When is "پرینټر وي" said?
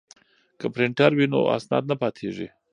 0.73-1.25